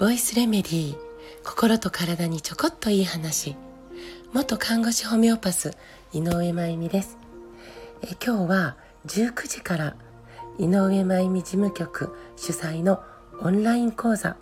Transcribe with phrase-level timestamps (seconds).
[0.00, 0.96] ボイスレメディー
[1.44, 3.54] 心と体にちょこっといい話。
[4.32, 5.70] 元看護師ホメオパス
[6.12, 7.16] 井上真由美です。
[8.02, 8.76] え今日は
[9.06, 9.94] 19時から
[10.58, 13.00] 井上真由美事務局主催の
[13.40, 14.36] オンライン講座。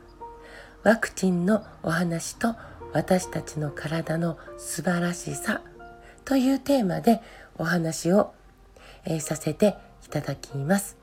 [0.84, 2.56] ワクチンのお話と
[2.94, 5.60] 私たちの体の素晴らしさ
[6.24, 7.20] というテーマで
[7.58, 8.32] お話を、
[9.04, 9.76] えー、させて
[10.06, 10.97] いただきます。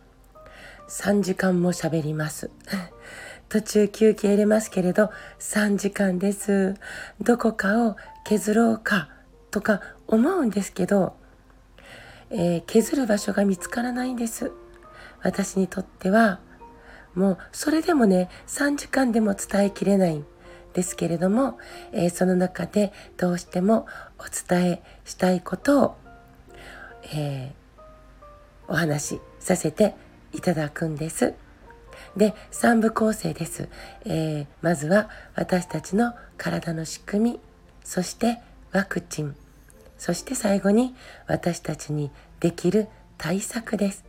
[0.87, 2.51] 3時間も喋ります。
[3.49, 6.75] 途中休憩入れますけれど3時間です。
[7.21, 9.09] どこかを削ろうか
[9.51, 11.15] とか思うんですけど、
[12.29, 14.51] えー、削る場所が見つからないんです。
[15.21, 16.39] 私にとっては
[17.15, 20.25] もうそれでもね3時間でも伝えきれないん
[20.73, 21.57] ですけれども、
[21.93, 23.87] えー、その中でどうしても
[24.19, 25.95] お伝えしたいことを、
[27.13, 29.95] えー、お話しさせて
[30.33, 31.33] いただくんです。
[32.15, 33.69] で3部構成です、
[34.05, 37.39] えー、まずは私たちの体の仕組み
[37.83, 38.41] そして
[38.73, 39.35] ワクチン
[39.97, 40.93] そして最後に
[41.27, 44.03] 私たちにできる対策です。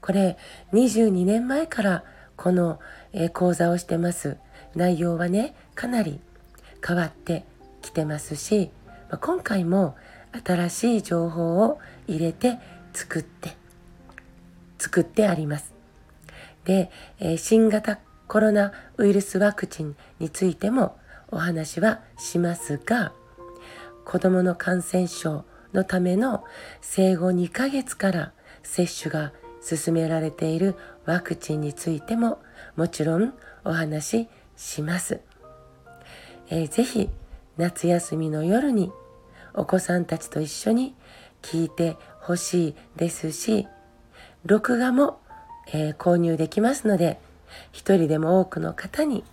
[0.00, 0.36] これ
[0.72, 2.04] 22年前から
[2.36, 2.80] この、
[3.12, 4.36] えー、講座をしてます。
[4.74, 6.20] 内容はねかなり
[6.86, 7.44] 変わって
[7.82, 8.70] きてますし、
[9.10, 9.96] まあ、今回も
[10.44, 12.58] 新しい情報を入れて
[12.92, 13.56] 作って
[14.80, 15.74] 作ってあります
[16.64, 20.98] で、え、新型コロナウイルスワクチンについても
[21.30, 23.12] お話はしますが
[24.04, 26.44] 子どもの感染症のための
[26.80, 32.40] 生後2ヶ月から接種が進められているワクチンについても
[32.76, 33.34] もちろん
[33.64, 35.20] お話しします。
[36.48, 37.08] えー、ぜひ
[37.56, 38.90] 夏休みの夜に
[39.54, 40.94] お子さんたちと一緒に
[41.42, 43.66] 聞いてほしいですし
[44.44, 45.20] 録画も、
[45.72, 47.20] えー、購入できますので
[47.72, 49.24] 一人でも多くの方に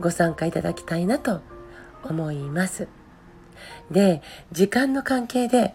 [0.00, 1.40] ご参加いただきたいなと
[2.04, 2.88] 思います。
[3.90, 4.22] で
[4.52, 5.74] 時間の関係で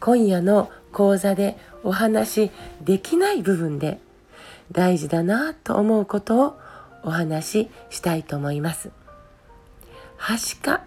[0.00, 2.50] 今夜の講座でお話し
[2.82, 3.98] できない部分で
[4.70, 6.58] 大事だなと思うことを
[7.04, 8.90] お話ししたいと思います。
[10.16, 10.82] はしか、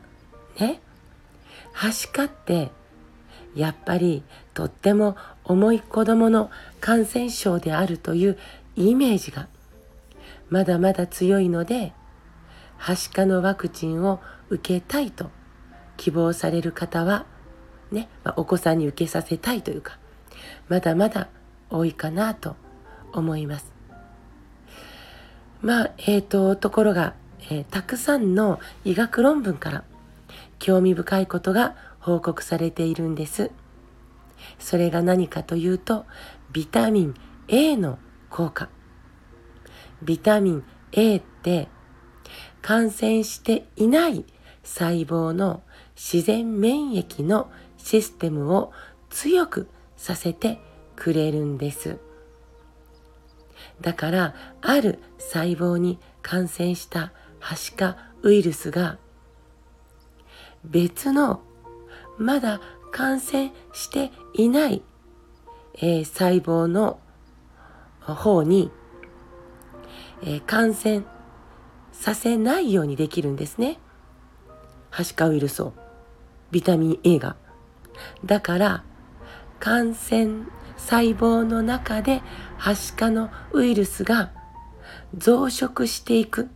[0.60, 0.80] ね？
[1.74, 2.72] はしかって、
[3.54, 4.24] やっぱり
[4.54, 8.38] とっても重い子供の感染症であるという
[8.76, 9.48] イメージが
[10.50, 11.94] まだまだ強いので、
[12.78, 15.32] はしかのワクチンを受けたいと
[15.98, 17.26] 希望される方は、
[17.92, 19.98] ね、まあ、お子さんに受けさせたいというか、
[20.70, 21.30] まだまだ
[21.70, 22.56] 多いかなと
[23.14, 23.74] 思います。
[25.62, 27.16] まあ、えっ、ー、と、ところが、
[27.50, 29.84] えー、たくさんの医学論文から
[30.60, 33.52] 興味深いことが報告されているんです。
[34.60, 36.06] それが何かというと、
[36.52, 37.14] ビタミン
[37.48, 38.70] A の効果。
[40.02, 41.68] ビタミン A って
[42.62, 44.26] 感染していない
[44.64, 45.64] 細胞の
[45.96, 48.72] 自然免疫のシステムを
[49.10, 50.60] 強くさせて
[50.96, 52.00] くれるんです。
[53.82, 58.98] だからある細胞に感染したはしかウイルスが
[60.64, 61.42] 別の
[62.18, 62.60] まだ
[62.96, 64.82] 感染していない、
[65.74, 66.98] えー、細胞の
[68.00, 68.72] 方に、
[70.24, 71.02] えー、感染
[71.92, 73.80] させないようにできるんですね。
[74.92, 75.74] はしかウイルスを。
[76.52, 77.36] ビタミン A が。
[78.24, 78.86] だから
[79.60, 80.46] 感染
[80.78, 82.22] 細胞の中で
[82.58, 84.32] はしかのウイルスが
[85.18, 86.48] 増殖していく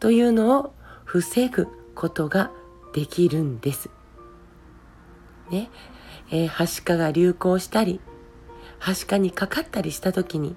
[0.00, 0.72] というのを
[1.04, 2.50] 防ぐことが
[2.94, 3.90] できるんです。
[5.52, 5.68] ね、
[6.30, 8.00] えー、はしかが流行したり、
[8.78, 10.56] はしかにかかったりした時に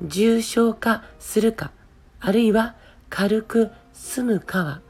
[0.00, 1.72] 重症化するか、
[2.20, 2.76] あるいは
[3.10, 4.80] 軽く済むかは、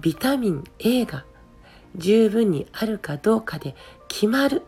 [0.00, 1.24] ビタミン A が
[1.96, 3.74] 十分にあるかどうかで
[4.08, 4.62] 決まる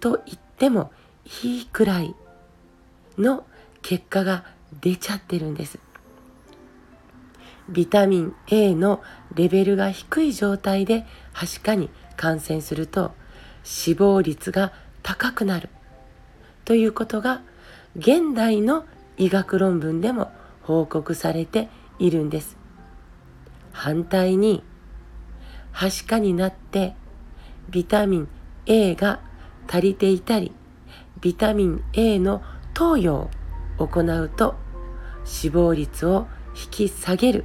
[0.00, 0.90] と言っても
[1.42, 2.14] いいくらい
[3.18, 3.46] の
[3.82, 4.44] 結果が
[4.80, 5.78] 出ちゃってるんです。
[7.68, 9.02] ビタミン A の
[9.34, 13.12] レベルが低い状態ではしかに感染すると
[13.62, 14.72] 死亡率が
[15.02, 15.68] 高くなる
[16.64, 17.42] ということが
[17.96, 18.84] 現代の
[19.16, 20.30] 医学論文でも
[20.62, 21.68] 報告されて
[21.98, 22.56] いるんです。
[23.72, 24.62] 反対に
[25.70, 26.94] はしかになって
[27.70, 28.28] ビタミン
[28.64, 29.20] A が
[29.68, 30.52] 足りていたり
[31.20, 32.42] ビタミン A の
[32.72, 33.28] 投与
[33.78, 34.54] を行うと
[35.24, 37.44] 死亡率を引き下げる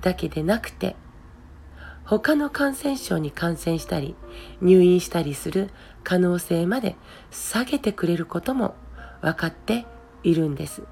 [0.00, 0.96] だけでなくて
[2.04, 4.16] 他の感染症に感染したり
[4.60, 5.70] 入院したりする
[6.04, 6.96] 可能性まで
[7.30, 8.74] 下げてくれることも
[9.20, 9.86] 分かって
[10.22, 10.82] いるんです。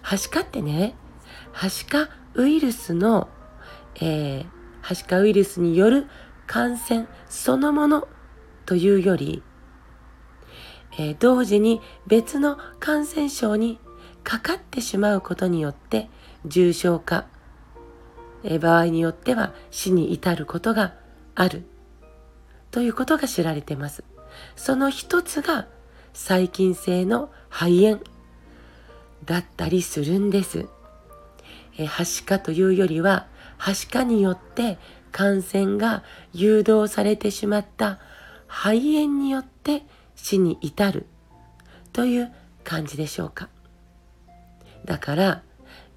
[0.00, 0.94] はしかってね、
[1.52, 3.28] はしかウイルスの、
[3.96, 4.46] えー、
[4.80, 6.06] はしかウイルスによる
[6.46, 8.08] 感染そのもの
[8.66, 9.42] というより、
[10.98, 13.78] えー、同時に別の感染症に
[14.24, 16.08] かかってしまうことによって
[16.44, 17.26] 重症化、
[18.44, 20.94] え、場合によっては死に至ることが
[21.34, 21.64] ある
[22.70, 24.04] ということが知られてます。
[24.56, 25.66] その一つが
[26.12, 28.00] 細菌性の肺炎
[29.24, 30.66] だったりするんです。
[31.78, 33.26] えー、はしかというよりは、
[33.58, 34.78] はしかによって
[35.12, 36.02] 感染が
[36.32, 38.00] 誘導されてしまった
[38.46, 39.82] 肺炎によって
[40.16, 41.06] 死に至る
[41.92, 42.32] という
[42.64, 43.48] 感じでしょうか。
[44.84, 45.42] だから、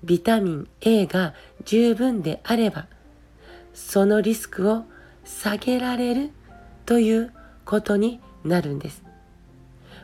[0.04, 1.34] ビタミン A が
[1.64, 2.88] 十分であれば、
[3.74, 4.86] そのリスクを
[5.24, 6.32] 下げられる
[6.86, 7.34] という
[7.66, 9.04] ことになるんです。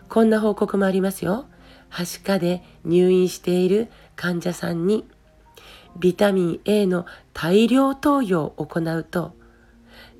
[0.09, 1.45] こんな報告もありますよ。
[1.89, 5.05] はしかで入院している患者さんに
[5.99, 9.35] ビタミン A の大量投与を行うと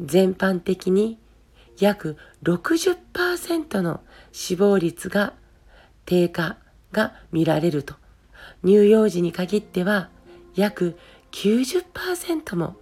[0.01, 1.17] 全般的に
[1.79, 4.01] 約60%の
[4.31, 5.33] 死亡率が
[6.06, 6.57] 低下
[6.91, 7.95] が見られると
[8.63, 10.09] 乳幼児に限っては
[10.56, 10.98] 約
[11.31, 12.75] 90%も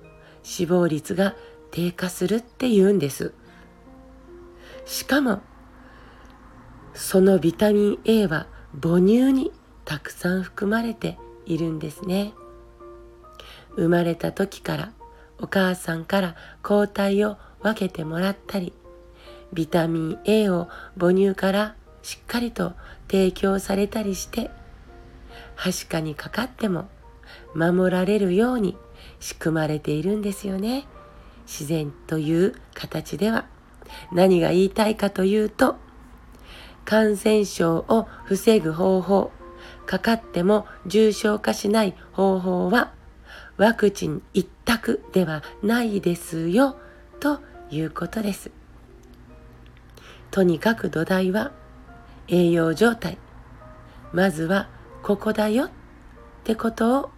[0.44, 1.36] 死亡率が
[1.72, 3.34] 低下するっていうんです。
[4.86, 5.42] しかも
[6.94, 8.48] そのビタミン A は
[8.82, 9.52] 母乳に
[9.86, 12.34] たくさん含まれているんですね。
[13.76, 14.92] 生まれた時から
[15.40, 18.74] お母さんから抗体を分けてもらったり
[19.54, 20.68] ビタミン A を
[21.00, 22.74] 母乳からしっかりと
[23.10, 24.52] 提供されたりして
[25.60, 26.88] はしかにかかっても
[27.54, 28.78] 守られるように
[29.20, 30.88] 仕組まれているんですよね
[31.46, 33.46] 自然という形では
[34.14, 35.76] 何が言いたいかというと
[36.86, 39.32] 感染症を防ぐ方法
[39.86, 42.94] かかっても重症化しない方法は
[43.58, 46.78] ワクチン一択ではないですよ
[47.20, 48.50] ということです。
[50.32, 51.52] とにかく土台は
[52.30, 53.18] 栄養状態。
[54.14, 54.70] まずは
[55.10, 55.70] ここだよっ
[56.44, 57.10] てことを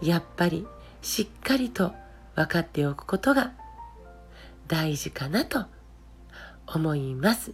[0.00, 0.66] やっぱり
[1.02, 1.92] しっかりと
[2.34, 3.52] 分かっておくことが
[4.68, 5.66] 大事かなと
[6.66, 7.52] 思います。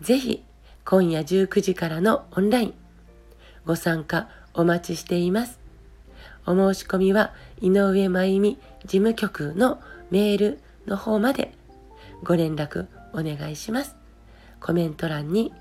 [0.00, 0.44] ぜひ
[0.84, 2.74] 今夜19時からのオンライン
[3.66, 5.58] ご参加お待ちしています。
[6.46, 9.80] お申し込みは井上真由美事務局の
[10.12, 11.52] メールの方まで
[12.22, 13.96] ご連絡お願いします。
[14.60, 15.52] コメント欄に、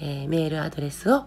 [0.00, 1.26] えー、メールアドレスを